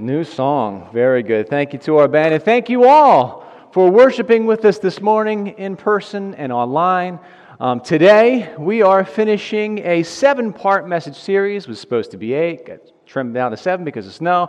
[0.00, 0.88] New song.
[0.94, 1.50] Very good.
[1.50, 2.32] Thank you to our band.
[2.32, 7.18] And thank you all for worshiping with us this morning in person and online.
[7.60, 11.64] Um, today, we are finishing a seven part message series.
[11.64, 14.48] It was supposed to be eight, got trimmed down to seven because of snow.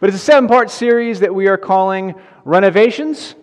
[0.00, 2.14] But it's a seven part series that we are calling
[2.44, 3.36] Renovations.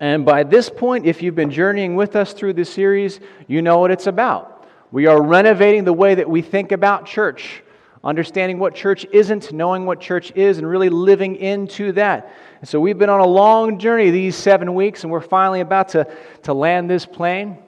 [0.00, 3.78] And by this point, if you've been journeying with us through this series, you know
[3.78, 4.66] what it's about.
[4.90, 7.62] We are renovating the way that we think about church
[8.04, 12.32] understanding what church isn't, knowing what church is, and really living into that.
[12.60, 15.88] And so we've been on a long journey these seven weeks, and we're finally about
[15.90, 16.06] to,
[16.42, 17.58] to land this plane.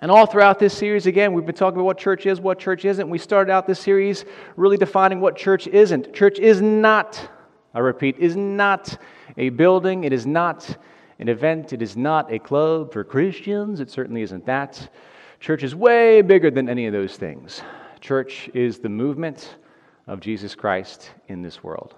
[0.00, 2.84] And all throughout this series, again, we've been talking about what church is, what church
[2.84, 3.08] isn't.
[3.08, 4.24] We started out this series
[4.56, 6.14] really defining what church isn't.
[6.14, 7.30] Church is not,
[7.74, 8.96] I repeat, is not
[9.36, 10.76] a building, it is not
[11.18, 14.88] an event, it is not a club for Christians, it certainly isn't that.
[15.40, 17.62] Church is way bigger than any of those things.
[18.00, 19.56] Church is the movement
[20.08, 21.94] of Jesus Christ in this world.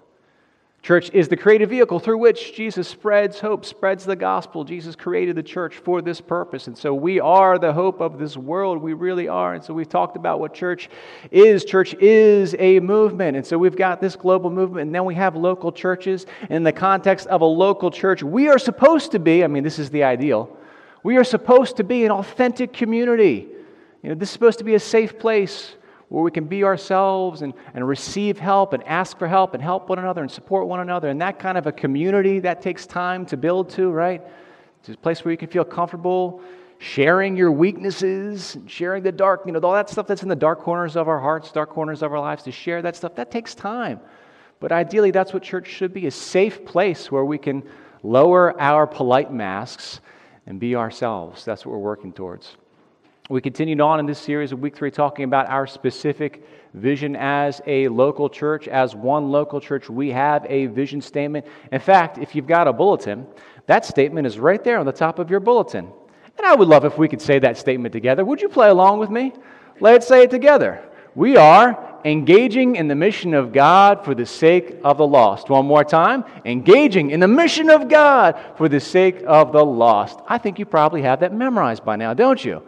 [0.81, 4.63] Church is the creative vehicle through which Jesus spreads hope, spreads the gospel.
[4.63, 6.65] Jesus created the church for this purpose.
[6.65, 8.81] And so we are the hope of this world.
[8.81, 9.53] We really are.
[9.53, 10.89] And so we've talked about what church
[11.29, 11.65] is.
[11.65, 13.37] Church is a movement.
[13.37, 16.25] And so we've got this global movement, and then we have local churches.
[16.49, 19.77] In the context of a local church, we are supposed to be, I mean, this
[19.77, 20.57] is the ideal,
[21.03, 23.47] we are supposed to be an authentic community.
[24.01, 25.75] You know, this is supposed to be a safe place
[26.11, 29.87] where we can be ourselves and, and receive help and ask for help and help
[29.87, 31.07] one another and support one another.
[31.07, 34.21] And that kind of a community, that takes time to build to, right?
[34.81, 36.41] It's a place where you can feel comfortable
[36.79, 40.59] sharing your weaknesses, sharing the dark, you know, all that stuff that's in the dark
[40.59, 43.55] corners of our hearts, dark corners of our lives, to share that stuff, that takes
[43.55, 43.99] time.
[44.59, 47.63] But ideally, that's what church should be a safe place where we can
[48.03, 50.01] lower our polite masks
[50.45, 51.45] and be ourselves.
[51.45, 52.57] That's what we're working towards.
[53.31, 57.61] We continued on in this series of week three talking about our specific vision as
[57.65, 58.67] a local church.
[58.67, 61.45] As one local church, we have a vision statement.
[61.71, 63.25] In fact, if you've got a bulletin,
[63.67, 65.89] that statement is right there on the top of your bulletin.
[66.37, 68.25] And I would love if we could say that statement together.
[68.25, 69.31] Would you play along with me?
[69.79, 70.83] Let's say it together.
[71.15, 75.49] We are engaging in the mission of God for the sake of the lost.
[75.49, 76.25] One more time.
[76.43, 80.19] Engaging in the mission of God for the sake of the lost.
[80.27, 82.61] I think you probably have that memorized by now, don't you?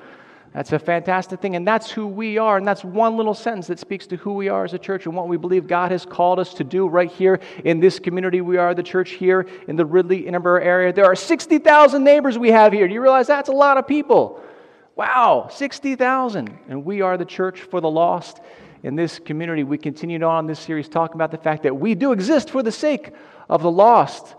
[0.54, 2.58] That's a fantastic thing, and that's who we are.
[2.58, 5.16] And that's one little sentence that speaks to who we are as a church and
[5.16, 8.40] what we believe God has called us to do right here in this community.
[8.40, 10.94] We are the church here in the Ridley Innabur area.
[10.94, 12.88] There are 60,000 neighbors we have here.
[12.88, 14.44] Do you realize that's a lot of people?
[14.96, 16.56] Wow, 60,000.
[16.70, 18.40] And we are the church for the lost
[18.84, 19.64] in this community.
[19.64, 22.72] We continued on this series talking about the fact that we do exist for the
[22.72, 23.10] sake
[23.50, 24.36] of the lost.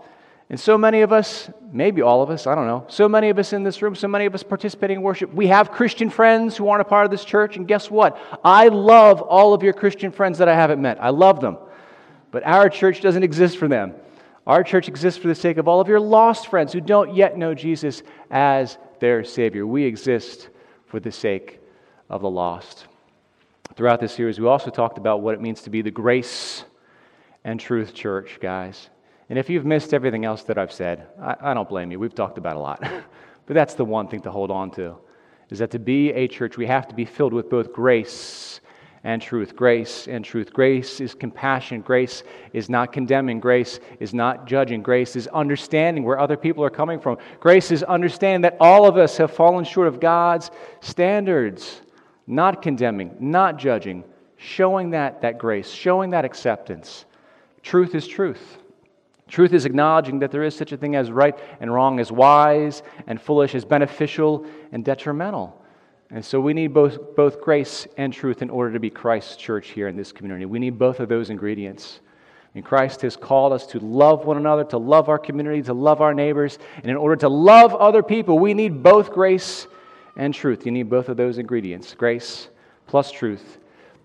[0.49, 3.39] And so many of us, maybe all of us, I don't know, so many of
[3.39, 6.55] us in this room, so many of us participating in worship, we have Christian friends
[6.55, 7.57] who aren't a part of this church.
[7.57, 8.17] And guess what?
[8.43, 11.01] I love all of your Christian friends that I haven't met.
[11.01, 11.57] I love them.
[12.29, 13.95] But our church doesn't exist for them.
[14.45, 17.37] Our church exists for the sake of all of your lost friends who don't yet
[17.37, 19.65] know Jesus as their Savior.
[19.65, 20.49] We exist
[20.85, 21.59] for the sake
[22.07, 22.85] of the lost.
[23.75, 26.63] Throughout this series, we also talked about what it means to be the grace
[27.43, 28.89] and truth church, guys.
[29.29, 31.99] And if you've missed everything else that I've said, I, I don't blame you.
[31.99, 32.79] We've talked about a lot.
[33.45, 34.97] but that's the one thing to hold on to
[35.49, 38.61] is that to be a church, we have to be filled with both grace
[39.03, 39.55] and truth.
[39.55, 40.51] Grace and truth.
[40.51, 41.81] Grace is compassion.
[41.81, 43.39] Grace is not condemning.
[43.39, 44.81] Grace is not judging.
[44.81, 47.17] Grace is understanding where other people are coming from.
[47.39, 50.49] Grace is understanding that all of us have fallen short of God's
[50.81, 51.81] standards,
[52.25, 54.03] not condemning, not judging,
[54.37, 57.05] showing that, that grace, showing that acceptance.
[57.61, 58.57] Truth is truth.
[59.27, 62.83] Truth is acknowledging that there is such a thing as right and wrong, as wise
[63.07, 65.61] and foolish, as beneficial and detrimental.
[66.11, 69.69] And so we need both, both grace and truth in order to be Christ's church
[69.69, 70.45] here in this community.
[70.45, 72.01] We need both of those ingredients.
[72.53, 76.01] And Christ has called us to love one another, to love our community, to love
[76.01, 76.59] our neighbors.
[76.75, 79.67] And in order to love other people, we need both grace
[80.15, 80.65] and truth.
[80.65, 81.93] You need both of those ingredients.
[81.95, 82.49] Grace
[82.87, 83.57] plus truth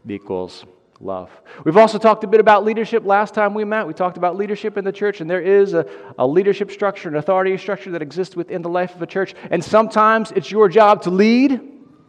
[0.09, 0.65] equals
[1.01, 1.31] love.
[1.65, 3.87] We've also talked a bit about leadership last time we met.
[3.87, 5.87] We talked about leadership in the church, and there is a,
[6.19, 9.35] a leadership structure, an authority structure that exists within the life of a church.
[9.51, 11.61] And sometimes it's your job to lead,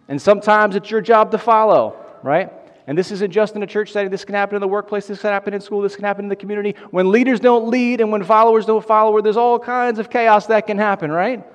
[0.07, 2.51] and sometimes it's your job to follow, right?
[2.87, 4.11] And this isn't just in a church setting.
[4.11, 5.07] This can happen in the workplace.
[5.07, 5.81] This can happen in school.
[5.81, 6.75] This can happen in the community.
[6.89, 10.67] When leaders don't lead and when followers don't follow, there's all kinds of chaos that
[10.67, 11.45] can happen, right?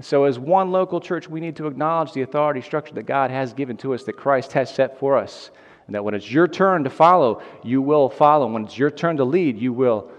[0.00, 3.52] so, as one local church, we need to acknowledge the authority structure that God has
[3.52, 5.52] given to us, that Christ has set for us.
[5.86, 8.46] And that when it's your turn to follow, you will follow.
[8.46, 10.10] When it's your turn to lead, you will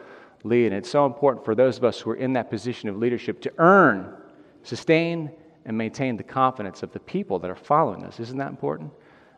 [0.43, 0.67] lead.
[0.67, 3.41] And it's so important for those of us who are in that position of leadership
[3.41, 4.13] to earn,
[4.63, 5.31] sustain,
[5.65, 8.19] and maintain the confidence of the people that are following us.
[8.19, 8.91] Isn't that important?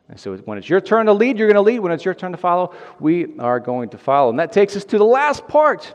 [0.09, 1.79] And so when it's your turn to lead, you're going to lead.
[1.79, 4.29] When it's your turn to follow, we are going to follow.
[4.29, 5.93] And that takes us to the last part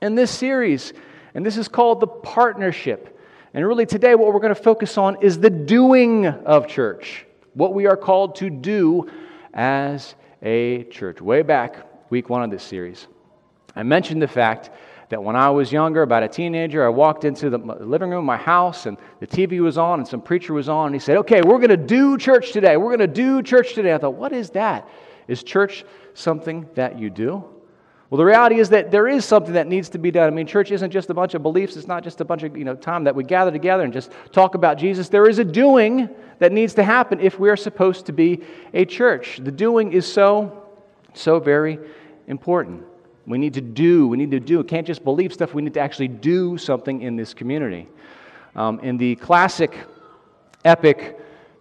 [0.00, 0.92] in this series.
[1.34, 3.18] And this is called the partnership.
[3.52, 7.72] And really, today, what we're going to focus on is the doing of church, what
[7.72, 9.10] we are called to do
[9.54, 11.20] as a church.
[11.20, 13.06] Way back, week one of this series,
[13.74, 14.70] I mentioned the fact
[15.08, 18.24] that when I was younger, about a teenager, I walked into the living room of
[18.24, 21.16] my house and the TV was on and some preacher was on and he said,
[21.18, 22.76] Okay, we're going to do church today.
[22.76, 23.94] We're going to do church today.
[23.94, 24.88] I thought, What is that?
[25.28, 25.84] Is church
[26.14, 27.44] something that you do?
[28.10, 30.26] Well, the reality is that there is something that needs to be done.
[30.26, 31.76] I mean, church isn't just a bunch of beliefs.
[31.76, 34.10] It's not just a bunch of you know time that we gather together and just
[34.32, 35.08] talk about Jesus.
[35.08, 36.08] There is a doing
[36.38, 38.42] that needs to happen if we are supposed to be
[38.72, 39.40] a church.
[39.42, 40.66] The doing is so,
[41.14, 41.78] so very
[42.26, 42.84] important.
[43.26, 44.06] We need to do.
[44.06, 44.58] We need to do.
[44.58, 45.54] We can't just believe stuff.
[45.54, 47.88] We need to actually do something in this community.
[48.54, 49.76] Um, in the classic,
[50.64, 51.18] epic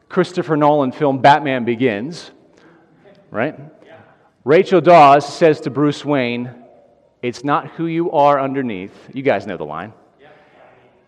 [0.09, 2.31] Christopher Nolan film Batman Begins,
[3.31, 3.59] right?
[4.43, 6.53] Rachel Dawes says to Bruce Wayne,
[7.21, 8.91] It's not who you are underneath.
[9.13, 9.93] You guys know the line.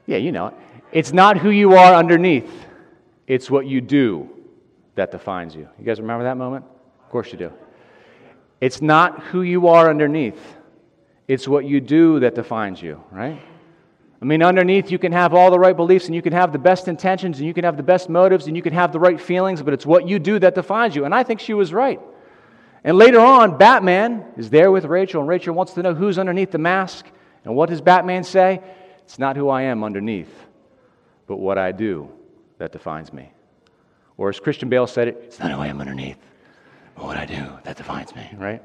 [0.05, 0.53] Yeah, you know it.
[0.91, 2.49] It's not who you are underneath,
[3.27, 4.29] it's what you do
[4.95, 5.67] that defines you.
[5.77, 6.65] You guys remember that moment?
[7.03, 7.51] Of course you do.
[8.61, 10.41] It's not who you are underneath,
[11.27, 13.41] it's what you do that defines you, right?
[14.21, 16.57] I mean, underneath, you can have all the right beliefs and you can have the
[16.57, 19.19] best intentions and you can have the best motives and you can have the right
[19.19, 21.05] feelings, but it's what you do that defines you.
[21.05, 21.99] And I think she was right.
[22.83, 26.51] And later on, Batman is there with Rachel, and Rachel wants to know who's underneath
[26.51, 27.05] the mask.
[27.43, 28.61] And what does Batman say?
[29.03, 30.33] It's not who I am underneath,
[31.27, 32.14] but what I do
[32.57, 33.31] that defines me.
[34.17, 36.17] Or as Christian Bale said it, it's not who I am underneath,
[36.95, 38.61] but what I do that defines me, right?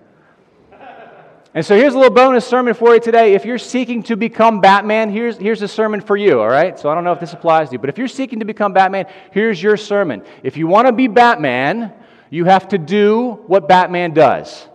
[1.52, 3.34] And so here's a little bonus sermon for you today.
[3.34, 6.78] If you're seeking to become Batman, here's, here's a sermon for you, all right?
[6.78, 8.72] So I don't know if this applies to you, but if you're seeking to become
[8.72, 10.22] Batman, here's your sermon.
[10.44, 11.92] If you want to be Batman,
[12.30, 14.68] you have to do what Batman does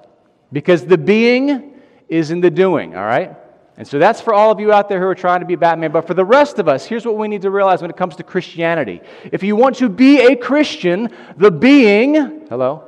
[0.52, 1.80] because the being
[2.10, 3.38] is in the doing, all right?
[3.78, 5.92] And so that's for all of you out there who are trying to be Batman.
[5.92, 8.16] But for the rest of us, here's what we need to realize when it comes
[8.16, 9.02] to Christianity.
[9.32, 12.86] If you want to be a Christian, the being, hello,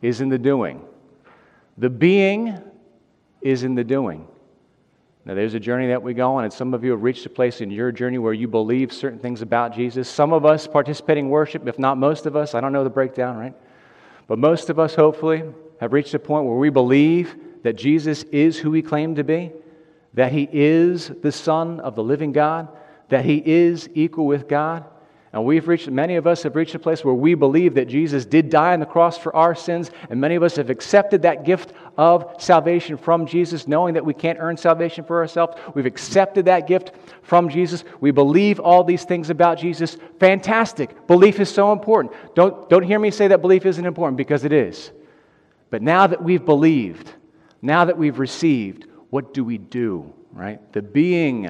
[0.00, 0.84] is in the doing.
[1.76, 2.56] The being
[3.40, 4.28] is in the doing.
[5.24, 7.30] Now, there's a journey that we go on, and some of you have reached a
[7.30, 10.08] place in your journey where you believe certain things about Jesus.
[10.08, 12.90] Some of us participating in worship, if not most of us, I don't know the
[12.90, 13.54] breakdown, right?
[14.26, 15.44] But most of us, hopefully,
[15.80, 19.52] have reached a point where we believe that Jesus is who he claimed to be,
[20.14, 22.68] that he is the Son of the living God,
[23.08, 24.84] that he is equal with God.
[25.34, 28.26] And we've reached, many of us have reached a place where we believe that Jesus
[28.26, 31.44] did die on the cross for our sins, and many of us have accepted that
[31.44, 35.56] gift of salvation from Jesus, knowing that we can't earn salvation for ourselves.
[35.74, 36.92] We've accepted that gift
[37.22, 37.82] from Jesus.
[38.00, 39.96] We believe all these things about Jesus.
[40.20, 41.06] Fantastic.
[41.06, 42.14] Belief is so important.
[42.34, 44.92] Don't, don't hear me say that belief isn't important because it is.
[45.70, 47.10] But now that we've believed,
[47.62, 50.72] now that we've received, what do we do, right?
[50.72, 51.46] The being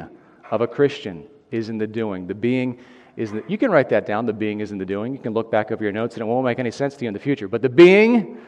[0.51, 2.27] of a Christian is in the doing.
[2.27, 2.81] The being
[3.17, 4.27] is the, you can write that down.
[4.27, 5.13] The being is in the doing.
[5.13, 7.09] You can look back over your notes, and it won't make any sense to you
[7.09, 7.47] in the future.
[7.47, 8.41] But the being,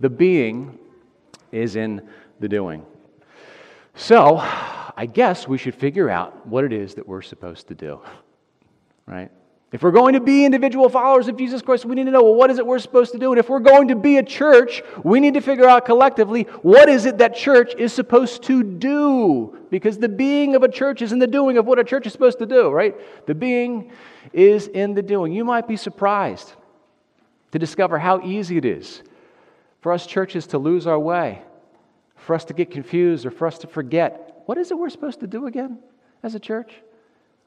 [0.00, 0.78] the being
[1.52, 2.08] is in
[2.40, 2.86] the doing.
[3.94, 8.00] So, I guess we should figure out what it is that we're supposed to do,
[9.04, 9.30] right?
[9.70, 12.34] If we're going to be individual followers of Jesus Christ, we need to know well,
[12.34, 13.32] what is it we're supposed to do?
[13.32, 16.88] And if we're going to be a church, we need to figure out collectively what
[16.88, 19.58] is it that church is supposed to do?
[19.70, 22.12] Because the being of a church is in the doing of what a church is
[22.12, 22.96] supposed to do, right?
[23.26, 23.92] The being
[24.32, 25.32] is in the doing.
[25.32, 26.54] You might be surprised
[27.52, 29.02] to discover how easy it is
[29.82, 31.42] for us churches to lose our way,
[32.16, 34.42] for us to get confused, or for us to forget.
[34.46, 35.78] What is it we're supposed to do again
[36.22, 36.72] as a church?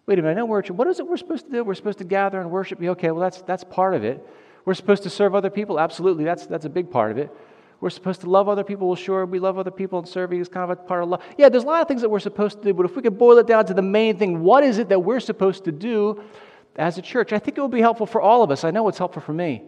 [0.07, 1.63] Wait a minute, no, we're, what is it we're supposed to do?
[1.63, 2.81] We're supposed to gather and worship.
[2.81, 4.25] Okay, well, that's, that's part of it.
[4.65, 5.79] We're supposed to serve other people.
[5.79, 7.31] Absolutely, that's, that's a big part of it.
[7.79, 8.87] We're supposed to love other people.
[8.87, 11.23] Well, sure, we love other people, and serving is kind of a part of love.
[11.37, 13.17] Yeah, there's a lot of things that we're supposed to do, but if we could
[13.17, 16.23] boil it down to the main thing, what is it that we're supposed to do
[16.75, 17.33] as a church?
[17.33, 18.63] I think it would be helpful for all of us.
[18.63, 19.63] I know it's helpful for me.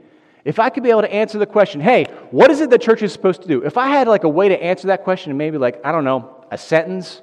[0.46, 3.02] If I could be able to answer the question, hey, what is it that church
[3.02, 3.64] is supposed to do?
[3.64, 6.46] If I had like a way to answer that question maybe like, I don't know,
[6.52, 7.22] a sentence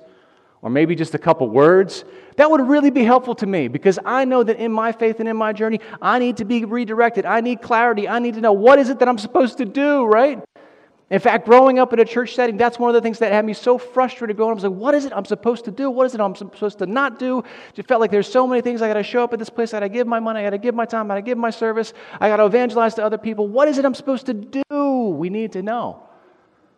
[0.62, 2.04] or maybe just a couple words,
[2.40, 5.28] that would really be helpful to me because I know that in my faith and
[5.28, 7.26] in my journey, I need to be redirected.
[7.26, 8.08] I need clarity.
[8.08, 10.42] I need to know what is it that I'm supposed to do, right?
[11.10, 13.44] In fact, growing up in a church setting, that's one of the things that had
[13.44, 14.54] me so frustrated growing Up.
[14.54, 15.90] I was like, what is it I'm supposed to do?
[15.90, 17.44] What is it I'm supposed to not do?
[17.76, 19.74] It felt like there's so many things I got to show up at this place.
[19.74, 20.40] I got to give my money.
[20.40, 21.10] I got to give my time.
[21.10, 21.92] I got to give my service.
[22.20, 23.48] I got to evangelize to other people.
[23.48, 24.62] What is it I'm supposed to do?
[25.14, 26.08] We need to know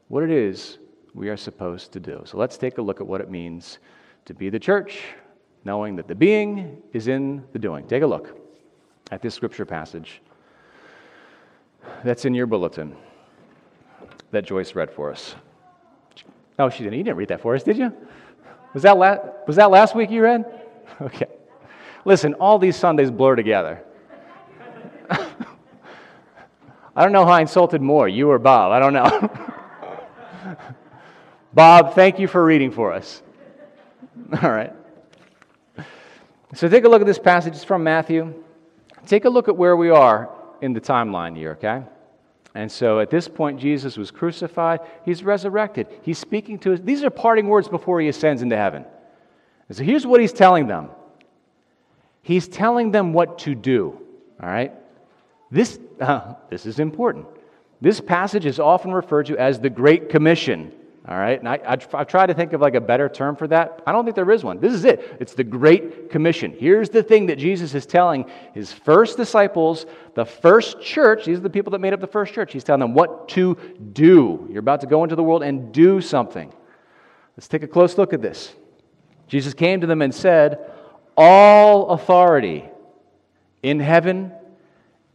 [0.09, 0.79] what it is
[1.15, 2.23] we are supposed to do.
[2.25, 3.79] So let's take a look at what it means
[4.25, 5.03] to be the church,
[5.65, 7.87] knowing that the being is in the doing.
[7.87, 8.39] Take a look
[9.11, 10.21] at this scripture passage.
[12.05, 12.95] that's in your bulletin
[14.31, 15.35] that Joyce read for us.
[16.59, 16.99] Oh, she didn't.
[16.99, 17.93] You didn't read that for us, did you?
[18.75, 20.45] Was that, la- was that last week you read?
[21.01, 21.27] Okay.
[22.05, 23.83] Listen, all these Sundays blur together.
[25.11, 25.27] I
[26.97, 28.71] don't know how I insulted more, you or Bob.
[28.73, 30.57] I don't know.
[31.55, 33.23] Bob, thank you for reading for us.
[34.43, 34.73] All right.
[36.55, 37.55] So take a look at this passage.
[37.55, 38.35] It's from Matthew.
[39.07, 40.31] Take a look at where we are
[40.61, 41.83] in the timeline here, okay?
[42.55, 44.81] And so at this point, Jesus was crucified.
[45.05, 45.87] He's resurrected.
[46.03, 46.81] He's speaking to us.
[46.83, 48.85] These are parting words before he ascends into heaven.
[49.69, 50.91] And so here's what he's telling them
[52.23, 53.99] He's telling them what to do,
[54.41, 54.73] all right?
[55.51, 57.27] This, uh, this is important.
[57.81, 60.73] This passage is often referred to as the Great Commission.
[61.09, 63.83] All right, and I, I've tried to think of like a better term for that.
[63.85, 64.61] I don't think there is one.
[64.61, 65.17] This is it.
[65.19, 66.55] It's the Great Commission.
[66.57, 71.43] Here's the thing that Jesus is telling his first disciples, the first church, these are
[71.43, 72.53] the people that made up the first church.
[72.53, 73.57] He's telling them what to
[73.93, 74.47] do.
[74.49, 76.53] You're about to go into the world and do something.
[77.37, 78.55] Let's take a close look at this.
[79.27, 80.71] Jesus came to them and said,
[81.17, 82.65] All authority
[83.61, 84.31] in heaven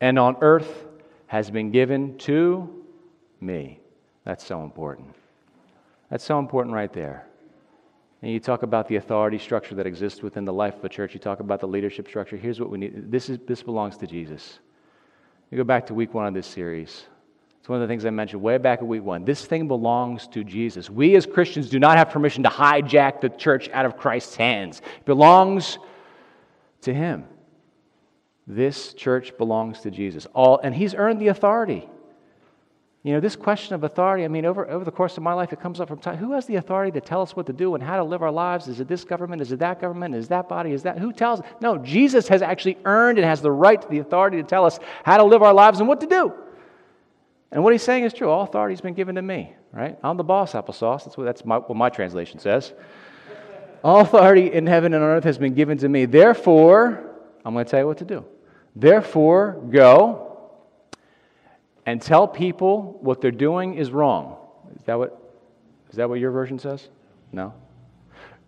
[0.01, 0.85] and on earth
[1.27, 2.83] has been given to
[3.39, 3.79] me.
[4.25, 5.15] That's so important.
[6.09, 7.27] That's so important right there.
[8.21, 11.13] And you talk about the authority structure that exists within the life of a church.
[11.13, 12.35] You talk about the leadership structure.
[12.35, 13.11] Here's what we need.
[13.11, 14.59] This, is, this belongs to Jesus.
[15.51, 17.05] You go back to week one of this series.
[17.59, 19.23] It's one of the things I mentioned way back at week one.
[19.23, 20.89] This thing belongs to Jesus.
[20.89, 24.81] We as Christians do not have permission to hijack the church out of Christ's hands.
[24.99, 25.77] It belongs
[26.81, 27.25] to Him.
[28.47, 30.25] This church belongs to Jesus.
[30.33, 31.87] All, and He's earned the authority.
[33.07, 35.53] You know, this question of authority, I mean, over, over the course of my life,
[35.53, 36.17] it comes up from time.
[36.17, 38.33] Who has the authority to tell us what to do and how to live our
[38.33, 38.67] lives?
[38.67, 39.41] Is it this government?
[39.41, 40.13] Is it that government?
[40.13, 40.73] Is that body?
[40.73, 40.99] Is that?
[40.99, 41.39] Who tells?
[41.61, 44.77] No, Jesus has actually earned and has the right to the authority to tell us
[45.05, 46.33] how to live our lives and what to do.
[47.49, 48.29] And what he's saying is true.
[48.29, 49.97] All authority has been given to me, right?
[50.03, 51.05] I'm the boss, applesauce.
[51.05, 52.73] That's what, that's my, what my translation says.
[53.85, 56.03] All authority in heaven and on earth has been given to me.
[56.03, 58.25] Therefore, I'm going to tell you what to do.
[58.75, 60.26] Therefore, go
[61.87, 64.35] and tell people what they're doing is wrong.
[64.75, 65.19] Is that what,
[65.89, 66.89] is that what your version says?
[67.31, 67.53] No.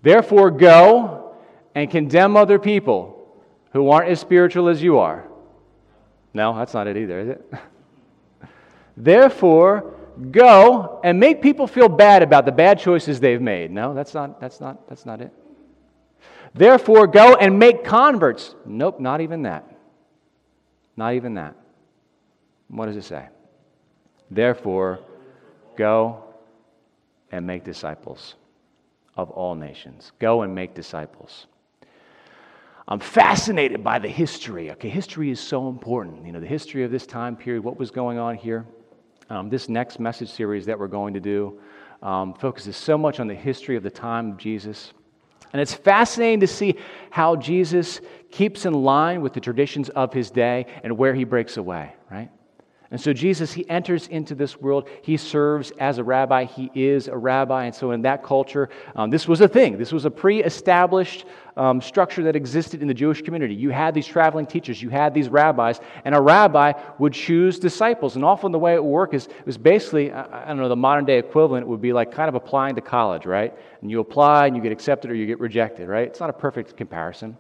[0.02, 1.36] Therefore, go
[1.74, 3.16] and condemn other people
[3.72, 5.26] who aren't as spiritual as you are.
[6.34, 7.54] No, that's not it either, is it?
[8.98, 9.94] Therefore,
[10.32, 13.72] go and make people feel bad about the bad choices they've made.
[13.72, 15.32] No, that's not, that's not, that's not it.
[16.54, 18.54] Therefore, go and make converts.
[18.66, 19.66] Nope, not even that.
[20.98, 21.56] Not even that.
[22.70, 23.28] What does it say?
[24.32, 25.00] Therefore,
[25.78, 26.24] go
[27.32, 28.36] and make disciples
[29.18, 30.12] of all nations.
[30.20, 31.48] Go and make disciples.
[32.88, 34.72] I'm fascinated by the history.
[34.72, 36.26] Okay, history is so important.
[36.26, 38.66] You know, the history of this time period, what was going on here.
[39.30, 41.60] Um, this next message series that we're going to do
[42.02, 44.94] um, focuses so much on the history of the time of Jesus.
[45.54, 46.76] And it's fascinating to see
[47.12, 51.58] how Jesus keeps in line with the traditions of his day and where he breaks
[51.58, 52.32] away, right?
[52.92, 54.90] And so Jesus, he enters into this world.
[55.04, 56.46] He serves as a rabbi.
[56.46, 57.66] He is a rabbi.
[57.66, 59.78] And so in that culture, um, this was a thing.
[59.78, 63.54] This was a pre established um, structure that existed in the Jewish community.
[63.54, 68.16] You had these traveling teachers, you had these rabbis, and a rabbi would choose disciples.
[68.16, 70.70] And often the way it would work is it was basically, I, I don't know,
[70.70, 73.54] the modern day equivalent would be like kind of applying to college, right?
[73.82, 76.08] And you apply and you get accepted or you get rejected, right?
[76.08, 77.38] It's not a perfect comparison.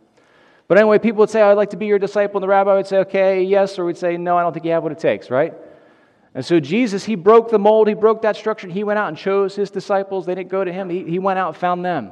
[0.69, 2.37] But anyway, people would say, I'd like to be your disciple.
[2.37, 3.79] And the rabbi would say, okay, yes.
[3.79, 5.55] Or we'd say, no, I don't think you have what it takes, right?
[6.35, 7.87] And so Jesus, he broke the mold.
[7.87, 8.67] He broke that structure.
[8.67, 10.27] He went out and chose his disciples.
[10.27, 10.87] They didn't go to him.
[10.91, 12.11] He, he went out and found them.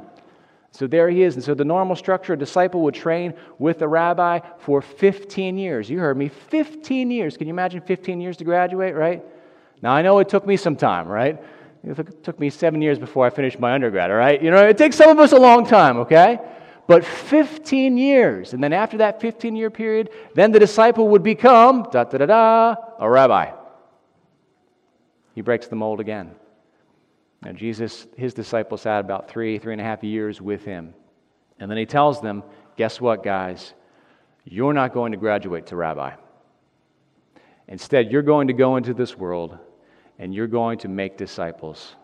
[0.72, 1.36] So there he is.
[1.36, 5.88] And so the normal structure, a disciple would train with a rabbi for 15 years.
[5.88, 7.36] You heard me, 15 years.
[7.36, 9.24] Can you imagine 15 years to graduate, right?
[9.82, 11.40] Now, I know it took me some time, right?
[11.84, 14.42] It took me seven years before I finished my undergrad, all right?
[14.42, 16.40] You know, it takes some of us a long time, okay?
[16.88, 18.54] But 15 years.
[18.54, 22.26] And then after that 15 year period, then the disciple would become, da da da
[22.26, 23.52] da, a rabbi.
[25.34, 26.34] He breaks the mold again.
[27.42, 30.94] Now, Jesus, his disciples had about three, three and a half years with him.
[31.60, 32.42] And then he tells them,
[32.76, 33.74] guess what, guys?
[34.44, 36.14] You're not going to graduate to rabbi.
[37.68, 39.58] Instead, you're going to go into this world
[40.18, 41.94] and you're going to make disciples.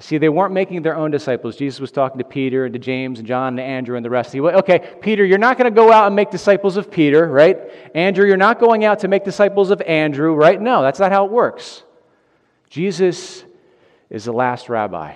[0.00, 1.56] See, they weren't making their own disciples.
[1.56, 4.32] Jesus was talking to Peter and to James and John and Andrew and the rest.
[4.32, 7.26] He went, okay, Peter, you're not going to go out and make disciples of Peter,
[7.26, 7.58] right?
[7.96, 10.60] Andrew, you're not going out to make disciples of Andrew, right?
[10.60, 11.82] No, that's not how it works.
[12.70, 13.44] Jesus
[14.08, 15.14] is the last rabbi.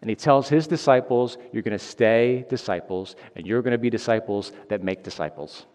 [0.00, 3.90] And he tells his disciples, you're going to stay disciples, and you're going to be
[3.90, 5.66] disciples that make disciples.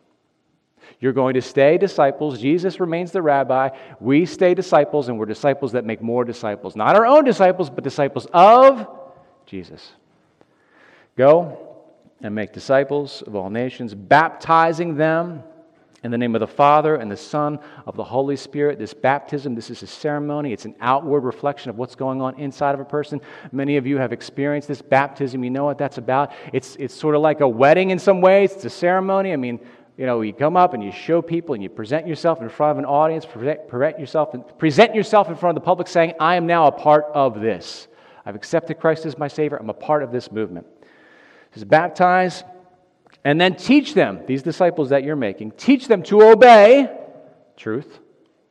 [0.99, 2.39] You're going to stay disciples.
[2.39, 3.69] Jesus remains the rabbi.
[3.99, 6.75] We stay disciples, and we're disciples that make more disciples.
[6.75, 8.87] Not our own disciples, but disciples of
[9.45, 9.91] Jesus.
[11.17, 11.75] Go
[12.21, 15.43] and make disciples of all nations, baptizing them
[16.05, 18.77] in the name of the Father and the Son of the Holy Spirit.
[18.77, 20.53] This baptism, this is a ceremony.
[20.53, 23.19] It's an outward reflection of what's going on inside of a person.
[23.51, 25.43] Many of you have experienced this baptism.
[25.43, 26.31] You know what that's about.
[26.53, 28.51] It's, it's sort of like a wedding in some ways.
[28.51, 29.33] It's a ceremony.
[29.33, 29.59] I mean,
[29.97, 32.71] you know, you come up and you show people and you present yourself in front
[32.71, 36.35] of an audience, present, present, yourself, present yourself in front of the public saying, I
[36.35, 37.87] am now a part of this.
[38.25, 39.57] I've accepted Christ as my Savior.
[39.57, 40.67] I'm a part of this movement.
[41.53, 42.43] Just baptize
[43.23, 46.89] and then teach them, these disciples that you're making, teach them to obey
[47.55, 47.99] truth,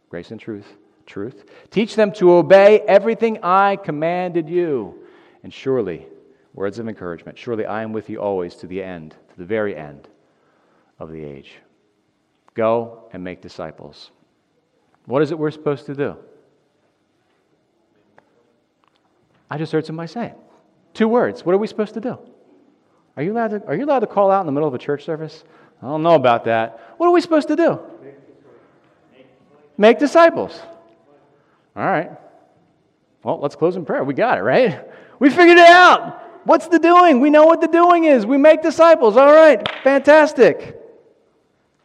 [0.08, 0.66] grace and truth,
[1.06, 1.44] truth.
[1.70, 4.98] Teach them to obey everything I commanded you.
[5.42, 6.06] And surely,
[6.54, 9.76] words of encouragement, surely I am with you always to the end, to the very
[9.76, 10.08] end
[10.98, 11.54] of the age.
[12.54, 14.10] Go and make disciples.
[15.06, 16.16] What is it we're supposed to do?
[19.50, 20.36] I just heard somebody say it.
[20.94, 21.44] Two words.
[21.44, 22.18] What are we supposed to do?
[23.16, 24.78] Are you allowed to, are you allowed to call out in the middle of a
[24.78, 25.44] church service?
[25.82, 26.94] I don't know about that.
[26.96, 27.80] What are we supposed to do?
[29.76, 30.58] Make disciples.
[31.76, 32.10] All right.
[33.22, 34.04] Well, let's close in prayer.
[34.04, 34.88] We got it, right?
[35.18, 36.20] We figured it out.
[36.44, 37.20] What's the doing?
[37.20, 38.26] We know what the doing is.
[38.26, 39.16] We make disciples.
[39.16, 39.66] All right.
[39.82, 40.80] Fantastic.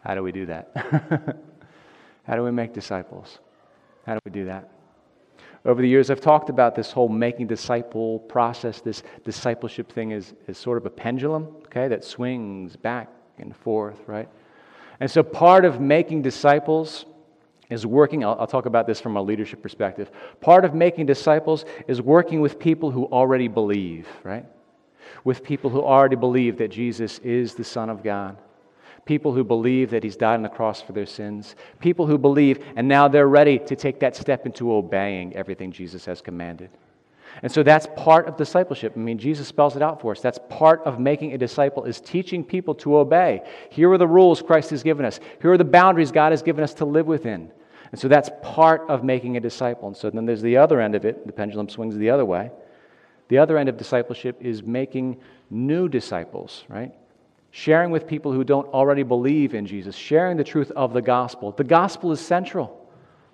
[0.01, 0.71] How do we do that?
[2.23, 3.39] How do we make disciples?
[4.05, 4.69] How do we do that?
[5.65, 8.79] Over the years, I've talked about this whole making disciple process.
[8.79, 13.99] This discipleship thing is, is sort of a pendulum, okay, that swings back and forth,
[14.07, 14.29] right?
[15.01, 17.05] And so part of making disciples
[17.69, 20.11] is working, I'll, I'll, talk about this from a leadership perspective.
[20.39, 24.45] Part of making disciples is working with people who already believe, right?
[25.23, 28.37] With people who already believe that Jesus is the Son of God
[29.09, 32.63] people who believe that he's died on the cross for their sins, people who believe,
[32.75, 36.69] and now they're ready to take that step into obeying everything Jesus has commanded.
[37.41, 38.93] And so that's part of discipleship.
[38.95, 40.21] I mean, Jesus spells it out for us.
[40.21, 43.41] That's part of making a disciple is teaching people to obey.
[43.71, 45.19] Here are the rules Christ has given us.
[45.41, 47.51] Here are the boundaries God has given us to live within.
[47.91, 49.87] And so that's part of making a disciple.
[49.87, 51.25] And so then there's the other end of it.
[51.25, 52.51] The pendulum swings the other way.
[53.29, 55.19] The other end of discipleship is making
[55.49, 56.93] new disciples, right?
[57.51, 61.51] Sharing with people who don't already believe in Jesus, sharing the truth of the gospel.
[61.51, 62.75] The gospel is central.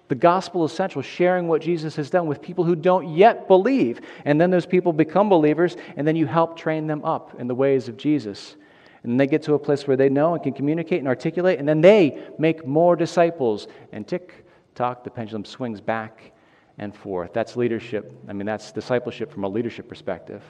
[0.08, 4.02] The gospel is central, sharing what Jesus has done with people who don't yet believe.
[4.24, 7.56] And then those people become believers, and then you help train them up in the
[7.56, 8.56] ways of Jesus.
[9.04, 11.68] And they get to a place where they know and can communicate and articulate, and
[11.68, 13.68] then they make more disciples.
[13.92, 16.32] And tick tock, the pendulum swings back
[16.78, 17.34] and forth.
[17.34, 18.12] That's leadership.
[18.28, 20.44] I mean, that's discipleship from a leadership perspective.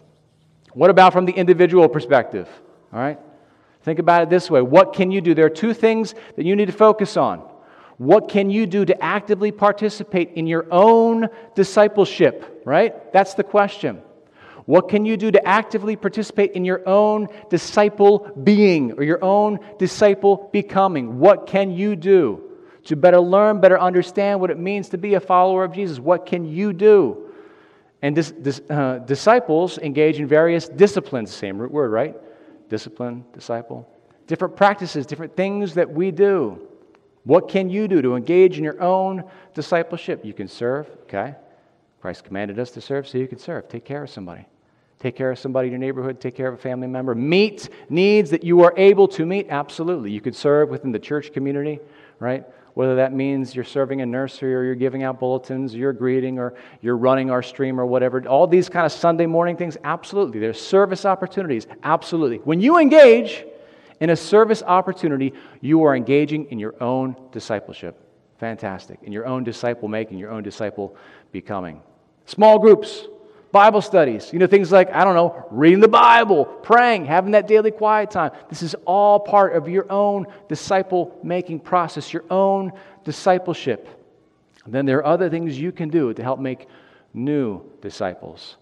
[0.73, 2.49] What about from the individual perspective?
[2.91, 3.19] All right?
[3.86, 5.36] Think about it this way What can you do?
[5.36, 7.39] There are two things that you need to focus on.
[7.98, 13.13] What can you do to actively participate in your own discipleship, right?
[13.13, 14.02] That's the question.
[14.65, 19.60] What can you do to actively participate in your own disciple being or your own
[19.78, 21.19] disciple becoming?
[21.19, 22.41] What can you do
[22.86, 26.00] to better learn, better understand what it means to be a follower of Jesus?
[26.00, 27.30] What can you do?
[28.02, 28.17] And
[28.69, 32.15] uh, disciples engage in various disciplines, same root word, right?
[32.69, 33.89] Discipline, disciple.
[34.28, 36.67] Different practices, different things that we do.
[37.23, 39.23] What can you do to engage in your own
[39.54, 40.23] discipleship?
[40.23, 41.36] You can serve, okay?
[42.01, 43.67] Christ commanded us to serve, so you can serve.
[43.67, 44.45] Take care of somebody.
[44.99, 47.13] Take care of somebody in your neighborhood, take care of a family member.
[47.13, 50.12] Meet needs that you are able to meet, absolutely.
[50.12, 51.80] You could serve within the church community,
[52.19, 52.45] right?
[52.76, 56.54] Whether that means you're serving a nursery or you're giving out bulletins, you're greeting, or
[56.82, 58.26] you're running our stream or whatever.
[58.28, 60.40] All these kind of Sunday morning things, absolutely.
[60.40, 62.38] There's service opportunities, absolutely.
[62.40, 63.46] When you engage
[64.02, 67.98] in a service opportunity, you are engaging in your own discipleship.
[68.40, 69.00] Fantastic.
[69.04, 70.98] In your own disciple making, your own disciple
[71.32, 71.82] becoming.
[72.26, 73.08] Small groups,
[73.56, 77.48] Bible studies, you know, things like, I don't know, reading the Bible, praying, having that
[77.48, 78.32] daily quiet time.
[78.50, 82.74] This is all part of your own disciple making process, your own
[83.06, 83.88] discipleship.
[84.65, 86.68] And then there are other things you can do to help make
[87.13, 88.58] new disciples.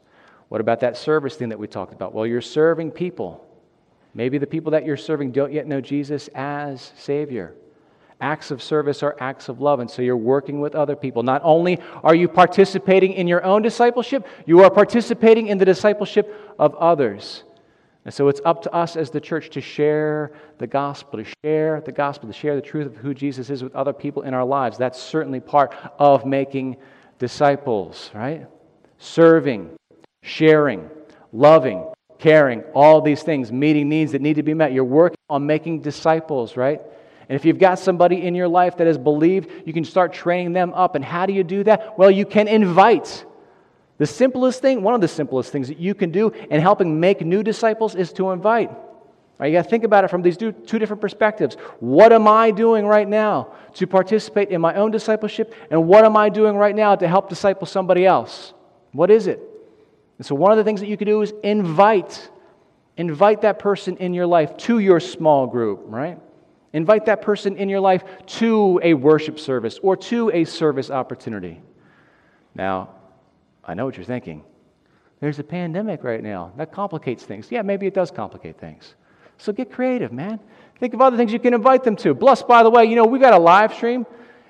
[0.49, 2.13] What about that service thing that we talked about?
[2.13, 3.43] Well, you're serving people.
[4.13, 7.55] Maybe the people that you're serving don't yet know Jesus as Savior.
[8.21, 9.79] Acts of service are acts of love.
[9.79, 11.23] And so you're working with other people.
[11.23, 16.33] Not only are you participating in your own discipleship, you are participating in the discipleship
[16.57, 17.43] of others.
[18.05, 21.81] And so it's up to us as the church to share the gospel, to share
[21.81, 24.43] the gospel, to share the truth of who Jesus is with other people in our
[24.43, 24.77] lives.
[24.77, 26.77] That's certainly part of making
[27.17, 28.47] disciples, right?
[28.97, 29.71] Serving,
[30.21, 30.89] sharing,
[31.31, 34.73] loving, caring, all these things, meeting needs that need to be met.
[34.73, 36.81] You're working on making disciples, right?
[37.29, 40.53] And if you've got somebody in your life that has believed, you can start training
[40.53, 40.95] them up.
[40.95, 41.97] And how do you do that?
[41.97, 43.25] Well, you can invite.
[43.97, 47.21] The simplest thing, one of the simplest things that you can do in helping make
[47.21, 48.71] new disciples is to invite.
[49.39, 51.55] Right, you got to think about it from these two, different perspectives.
[51.79, 55.55] What am I doing right now to participate in my own discipleship?
[55.71, 58.53] And what am I doing right now to help disciple somebody else?
[58.91, 59.39] What is it?
[60.17, 62.29] And so, one of the things that you can do is invite.
[62.95, 66.19] Invite that person in your life to your small group, right?
[66.73, 71.61] Invite that person in your life to a worship service or to a service opportunity.
[72.55, 72.89] Now,
[73.63, 74.43] I know what you're thinking.
[75.19, 76.51] There's a pandemic right now.
[76.57, 77.47] That complicates things.
[77.49, 78.95] Yeah, maybe it does complicate things.
[79.37, 80.39] So get creative, man.
[80.79, 82.13] Think of other things you can invite them to.
[82.15, 84.05] Plus, by the way, you know, we got a live stream.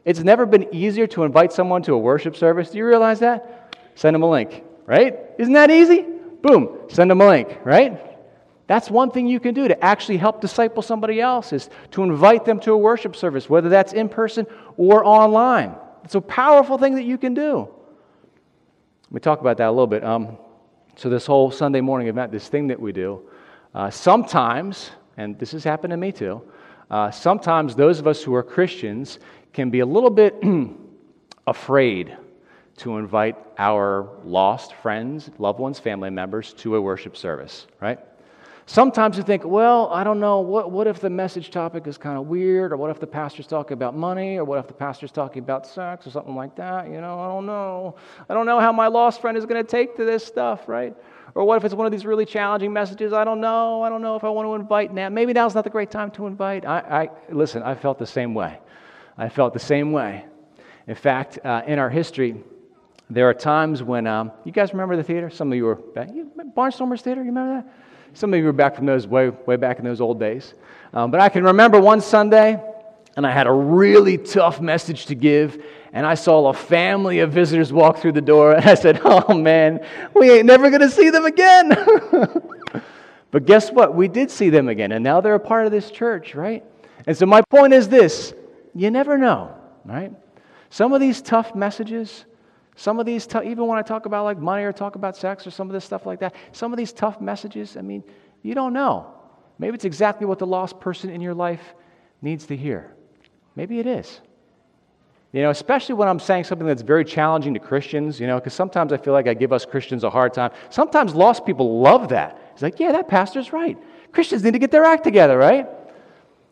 [0.05, 2.71] It's never been easier to invite someone to a worship service.
[2.71, 3.77] Do you realize that?
[3.95, 5.17] Send them a link, right?
[5.37, 6.05] Isn't that easy?
[6.41, 8.12] Boom, send them a link, right?
[8.67, 12.45] That's one thing you can do to actually help disciple somebody else is to invite
[12.45, 14.47] them to a worship service, whether that's in person
[14.77, 15.75] or online.
[16.03, 17.67] It's a powerful thing that you can do.
[19.05, 20.03] Let me talk about that a little bit.
[20.03, 20.37] Um,
[20.95, 23.21] so, this whole Sunday morning event, this thing that we do,
[23.73, 26.41] uh, sometimes, and this has happened to me too,
[26.89, 29.19] uh, sometimes those of us who are Christians
[29.51, 30.41] can be a little bit
[31.47, 32.15] afraid
[32.77, 37.99] to invite our lost friends, loved ones, family members to a worship service, right?
[38.65, 42.17] Sometimes you think, well, I don't know, what, what if the message topic is kind
[42.17, 45.11] of weird, or what if the pastor's talking about money, or what if the pastor's
[45.11, 46.87] talking about sex, or something like that?
[46.87, 47.95] You know, I don't know.
[48.29, 50.95] I don't know how my lost friend is going to take to this stuff, right?
[51.35, 53.11] Or what if it's one of these really challenging messages?
[53.11, 53.81] I don't know.
[53.81, 55.09] I don't know if I want to invite now.
[55.09, 56.65] Maybe now's not the great time to invite.
[56.65, 57.63] I, I listen.
[57.63, 58.59] I felt the same way.
[59.17, 60.25] I felt the same way.
[60.87, 62.41] In fact, uh, in our history,
[63.09, 65.29] there are times when um, you guys remember the theater.
[65.29, 66.09] Some of you were back.
[66.55, 67.21] Barnstormers Theater.
[67.21, 67.73] You remember that?
[68.13, 70.53] Some of you were back from those way way back in those old days.
[70.93, 72.61] Um, but I can remember one Sunday,
[73.17, 77.31] and I had a really tough message to give, and I saw a family of
[77.31, 81.09] visitors walk through the door, and I said, Oh man, we ain't never to see
[81.09, 81.69] them again.
[83.31, 83.95] but guess what?
[83.95, 86.63] We did see them again, and now they're a part of this church, right?
[87.07, 88.33] And so my point is this
[88.75, 90.11] you never know, right?
[90.69, 92.25] Some of these tough messages,
[92.75, 95.45] some of these, t- even when I talk about like money or talk about sex
[95.45, 98.03] or some of this stuff like that, some of these tough messages, I mean,
[98.41, 99.13] you don't know.
[99.59, 101.61] Maybe it's exactly what the lost person in your life
[102.21, 102.95] needs to hear.
[103.55, 104.21] Maybe it is.
[105.31, 108.53] You know, especially when I'm saying something that's very challenging to Christians, you know, because
[108.53, 110.51] sometimes I feel like I give us Christians a hard time.
[110.69, 112.39] Sometimes lost people love that.
[112.53, 113.77] It's like, yeah, that pastor's right.
[114.11, 115.67] Christians need to get their act together, right?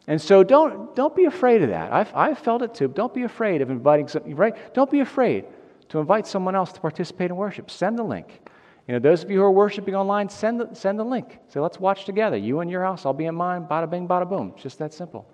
[0.07, 1.93] And so don't, don't be afraid of that.
[1.93, 2.87] I've, I've felt it too.
[2.87, 4.55] Don't be afraid of inviting something, right?
[4.73, 5.45] Don't be afraid
[5.91, 7.69] to invite someone else to participate in worship.
[7.69, 8.39] Send the link.
[8.87, 11.37] You know, those of you who are worshiping online, send the, send the link.
[11.49, 12.37] Say, let's watch together.
[12.37, 13.65] You in your house, I'll be in mine.
[13.69, 14.53] Bada bing, bada boom.
[14.53, 15.27] It's just that simple.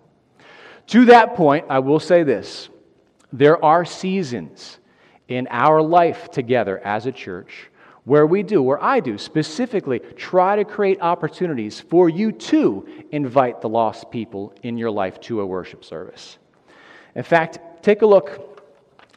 [0.88, 2.70] To that point, I will say this
[3.32, 4.80] there are seasons
[5.28, 7.70] in our life together as a church
[8.06, 13.62] where we do, where I do specifically, try to create opportunities for you to invite
[13.62, 16.40] the lost people in your life to a worship service.
[17.14, 18.57] In fact, take a look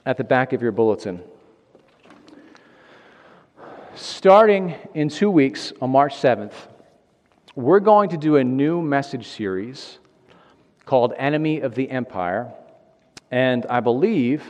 [0.06, 1.22] at the back of your bulletin.
[3.94, 6.54] Starting in two weeks on March 7th,
[7.54, 9.98] we're going to do a new message series
[10.86, 12.52] called Enemy of the Empire.
[13.30, 14.42] And I believe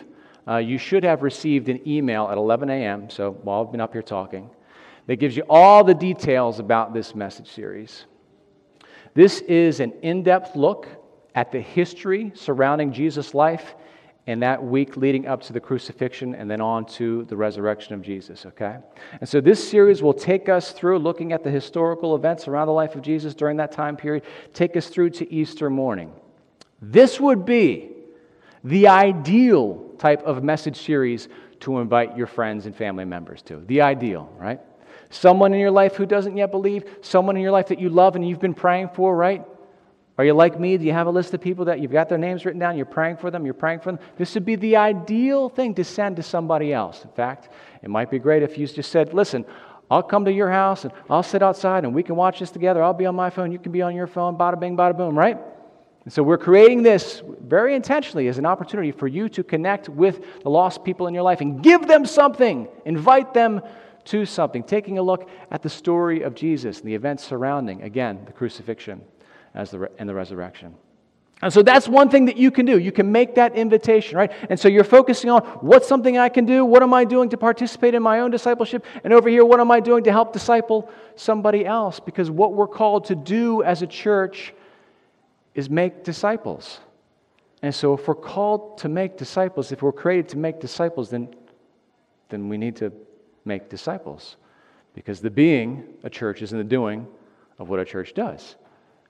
[0.47, 3.93] uh, you should have received an email at 11 a.m., so while I've been up
[3.93, 4.51] here talking,
[5.07, 8.05] that gives you all the details about this message series.
[9.15, 10.87] This is an in depth look
[11.35, 13.75] at the history surrounding Jesus' life
[14.27, 18.03] and that week leading up to the crucifixion and then on to the resurrection of
[18.03, 18.77] Jesus, okay?
[19.21, 22.73] And so this series will take us through looking at the historical events around the
[22.73, 26.13] life of Jesus during that time period, take us through to Easter morning.
[26.83, 27.91] This would be
[28.63, 31.29] the ideal type of message series
[31.61, 33.57] to invite your friends and family members to.
[33.67, 34.61] The ideal, right?
[35.11, 38.17] Someone in your life who doesn't yet believe, someone in your life that you love
[38.17, 39.45] and you've been praying for, right?
[40.21, 40.77] Are you like me?
[40.77, 42.77] Do you have a list of people that you've got their names written down?
[42.77, 43.99] You're praying for them, you're praying for them.
[44.19, 47.03] This would be the ideal thing to send to somebody else.
[47.07, 47.49] In fact,
[47.83, 49.47] it might be great if you just said, Listen,
[49.91, 52.83] I'll come to your house and I'll sit outside and we can watch this together.
[52.83, 55.19] I'll be on my phone, you can be on your phone, bada bing, bada boom,
[55.19, 55.39] right?
[56.05, 60.43] And so we're creating this very intentionally as an opportunity for you to connect with
[60.43, 63.63] the lost people in your life and give them something, invite them
[64.05, 68.21] to something, taking a look at the story of Jesus and the events surrounding, again,
[68.27, 69.01] the crucifixion
[69.55, 70.75] as the, and the resurrection.
[71.43, 72.79] And so that's one thing that you can do.
[72.79, 74.31] You can make that invitation, right?
[74.51, 76.67] And so you're focusing on what's something I can do?
[76.67, 78.85] What am I doing to participate in my own discipleship?
[79.05, 81.99] And over here, what am I doing to help disciple somebody else?
[81.99, 84.53] Because what we're called to do as a church
[85.55, 86.81] is make disciples.
[87.63, 91.35] And so, if we're called to make disciples, if we're created to make disciples, then,
[92.31, 92.93] then we need to
[93.45, 94.37] make disciples.
[94.95, 97.07] Because the being a church is in the doing
[97.59, 98.57] of what a church does.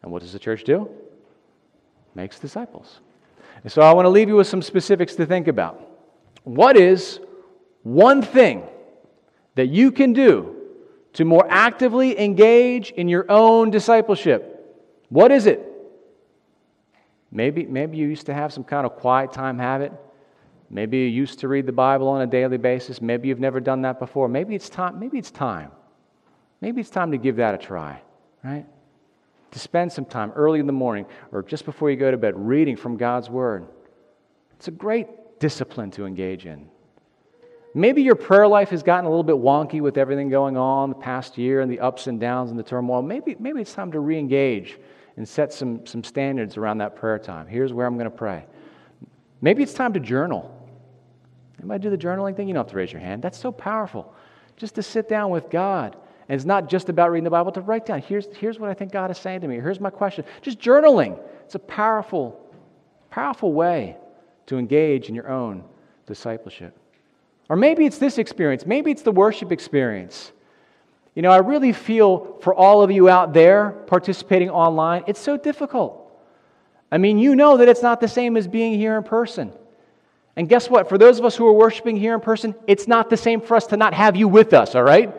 [0.02, 0.88] And what does the church do?
[2.14, 3.00] Makes disciples.
[3.62, 5.80] And so I want to leave you with some specifics to think about.
[6.44, 7.20] What is
[7.82, 8.62] one thing
[9.54, 10.56] that you can do
[11.14, 14.56] to more actively engage in your own discipleship?
[15.08, 15.66] What is it?
[17.32, 19.92] Maybe, maybe you used to have some kind of quiet time habit.
[20.68, 23.02] Maybe you used to read the Bible on a daily basis.
[23.02, 24.28] Maybe you've never done that before.
[24.28, 24.98] Maybe it's time.
[24.98, 25.70] Maybe it's time.
[26.60, 28.00] Maybe it's time to give that a try,
[28.44, 28.66] right?
[29.52, 32.34] To spend some time early in the morning or just before you go to bed
[32.36, 33.66] reading from God's Word.
[34.52, 36.68] It's a great discipline to engage in.
[37.74, 40.96] Maybe your prayer life has gotten a little bit wonky with everything going on the
[40.96, 43.00] past year and the ups and downs and the turmoil.
[43.00, 44.78] Maybe, maybe it's time to re engage
[45.16, 47.46] and set some, some standards around that prayer time.
[47.46, 48.44] Here's where I'm going to pray.
[49.40, 50.56] Maybe it's time to journal.
[51.58, 52.48] Anybody do the journaling thing?
[52.48, 53.22] You don't have to raise your hand.
[53.22, 54.14] That's so powerful.
[54.56, 55.96] Just to sit down with God.
[56.30, 58.74] And it's not just about reading the Bible, to write down, here's, here's what I
[58.74, 59.56] think God is saying to me.
[59.56, 60.24] Here's my question.
[60.42, 61.18] Just journaling.
[61.44, 62.40] It's a powerful,
[63.10, 63.96] powerful way
[64.46, 65.64] to engage in your own
[66.06, 66.78] discipleship.
[67.48, 68.64] Or maybe it's this experience.
[68.64, 70.30] Maybe it's the worship experience.
[71.16, 75.36] You know, I really feel for all of you out there participating online, it's so
[75.36, 76.16] difficult.
[76.92, 79.52] I mean, you know that it's not the same as being here in person.
[80.36, 80.88] And guess what?
[80.88, 83.56] For those of us who are worshiping here in person, it's not the same for
[83.56, 85.12] us to not have you with us, all right?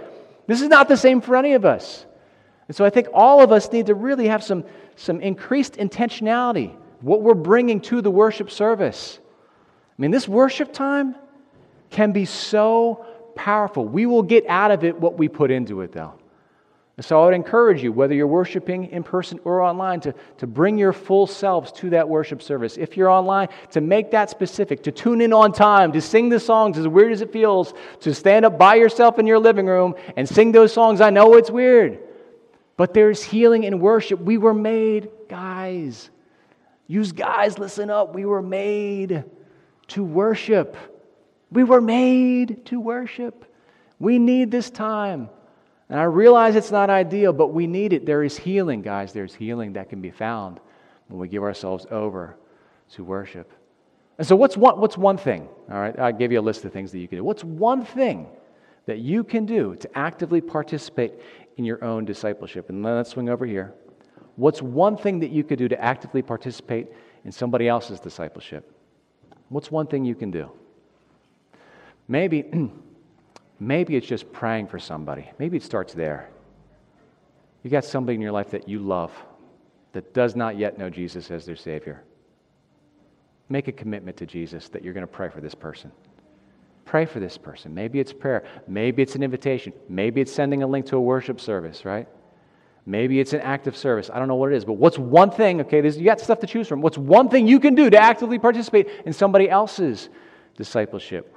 [0.47, 2.05] This is not the same for any of us.
[2.67, 4.63] And so I think all of us need to really have some,
[4.95, 9.19] some increased intentionality, what we're bringing to the worship service.
[9.21, 11.15] I mean, this worship time
[11.89, 13.85] can be so powerful.
[13.85, 16.13] We will get out of it what we put into it, though.
[17.01, 20.45] And so I would encourage you, whether you're worshiping in person or online, to, to
[20.45, 22.77] bring your full selves to that worship service.
[22.77, 26.39] If you're online, to make that specific, to tune in on time, to sing the
[26.39, 29.95] songs as weird as it feels, to stand up by yourself in your living room
[30.15, 31.01] and sing those songs.
[31.01, 31.97] I know it's weird,
[32.77, 34.19] but there's healing in worship.
[34.19, 36.11] We were made, guys.
[36.85, 38.13] Use guys, listen up.
[38.13, 39.23] We were made
[39.87, 40.77] to worship.
[41.49, 43.51] We were made to worship.
[43.97, 45.31] We need this time.
[45.91, 48.05] And I realize it's not ideal, but we need it.
[48.05, 49.11] There is healing, guys.
[49.11, 50.61] There's healing that can be found
[51.09, 52.37] when we give ourselves over
[52.93, 53.51] to worship.
[54.17, 55.49] And so, what's one, what's one thing?
[55.69, 57.25] All right, I gave you a list of things that you can do.
[57.25, 58.27] What's one thing
[58.85, 61.11] that you can do to actively participate
[61.57, 62.69] in your own discipleship?
[62.69, 63.73] And let's swing over here.
[64.37, 66.87] What's one thing that you could do to actively participate
[67.25, 68.71] in somebody else's discipleship?
[69.49, 70.49] What's one thing you can do?
[72.07, 72.43] Maybe,
[73.61, 75.29] maybe it's just praying for somebody.
[75.37, 76.31] Maybe it starts there.
[77.61, 79.11] You got somebody in your life that you love
[79.93, 82.03] that does not yet know Jesus as their Savior.
[83.49, 85.91] Make a commitment to Jesus that you're going to pray for this person.
[86.85, 87.71] Pray for this person.
[87.71, 88.43] Maybe it's prayer.
[88.67, 89.73] Maybe it's an invitation.
[89.87, 92.07] Maybe it's sending a link to a worship service, right?
[92.87, 94.09] Maybe it's an active service.
[94.11, 94.65] I don't know what it is.
[94.65, 96.81] But what's one thing, okay, you got stuff to choose from.
[96.81, 100.09] What's one thing you can do to actively participate in somebody else's
[100.57, 101.35] discipleship?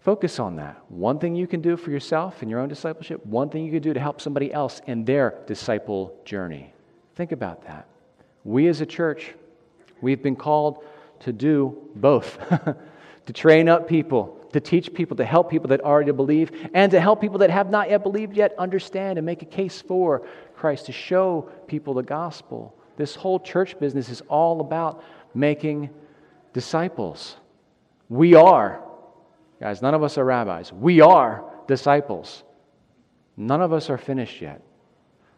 [0.00, 0.80] Focus on that.
[0.88, 3.82] One thing you can do for yourself in your own discipleship, one thing you can
[3.82, 6.72] do to help somebody else in their disciple journey.
[7.16, 7.86] Think about that.
[8.44, 9.34] We as a church,
[10.00, 10.84] we've been called
[11.20, 12.38] to do both
[13.26, 17.00] to train up people, to teach people, to help people that already believe, and to
[17.00, 20.22] help people that have not yet believed yet understand and make a case for
[20.54, 22.74] Christ, to show people the gospel.
[22.96, 25.02] This whole church business is all about
[25.34, 25.90] making
[26.52, 27.36] disciples.
[28.08, 28.82] We are
[29.60, 30.72] Guys, none of us are rabbis.
[30.72, 32.44] We are disciples.
[33.36, 34.62] None of us are finished yet.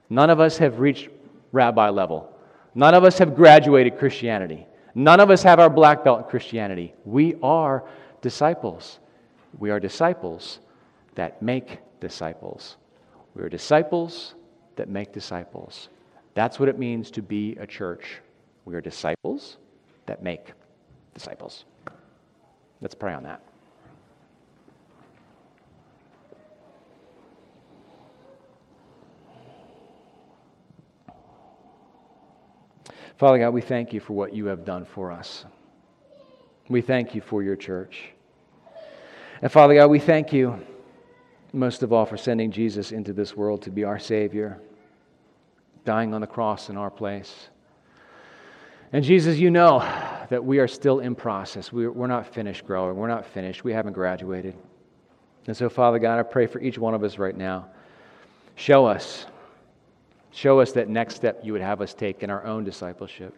[0.08, 1.08] None of us have reached
[1.52, 2.32] rabbi level.
[2.74, 4.66] None of us have graduated Christianity.
[4.94, 6.94] None of us have our black belt in Christianity.
[7.04, 7.84] We are
[8.20, 8.98] disciples.
[9.58, 10.60] We are disciples
[11.14, 12.76] that make disciples.
[13.34, 14.34] We are disciples
[14.76, 15.88] that make disciples.
[16.34, 18.20] That's what it means to be a church.
[18.64, 19.56] We are disciples
[20.06, 20.52] that make
[21.14, 21.64] disciples.
[22.80, 23.42] Let's pray on that.
[33.20, 35.44] Father God, we thank you for what you have done for us.
[36.70, 38.12] We thank you for your church.
[39.42, 40.58] And Father God, we thank you
[41.52, 44.58] most of all for sending Jesus into this world to be our Savior,
[45.84, 47.50] dying on the cross in our place.
[48.90, 49.80] And Jesus, you know
[50.30, 51.70] that we are still in process.
[51.70, 52.96] We're not finished growing.
[52.96, 53.64] We're not finished.
[53.64, 54.56] We haven't graduated.
[55.46, 57.68] And so, Father God, I pray for each one of us right now.
[58.54, 59.26] Show us
[60.32, 63.34] Show us that next step you would have us take in our own discipleship.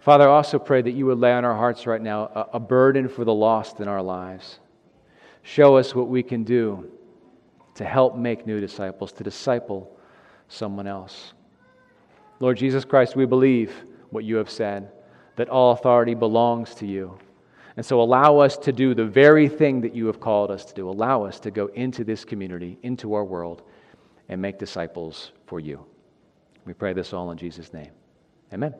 [0.00, 2.60] Father, I also pray that you would lay on our hearts right now a, a
[2.60, 4.58] burden for the lost in our lives.
[5.42, 6.90] Show us what we can do
[7.74, 9.96] to help make new disciples, to disciple
[10.48, 11.32] someone else.
[12.40, 13.72] Lord Jesus Christ, we believe
[14.10, 14.90] what you have said,
[15.36, 17.18] that all authority belongs to you.
[17.76, 20.74] And so allow us to do the very thing that you have called us to
[20.74, 20.88] do.
[20.88, 23.62] Allow us to go into this community, into our world,
[24.30, 25.84] and make disciples for you.
[26.64, 27.90] We pray this all in Jesus' name.
[28.54, 28.74] Amen.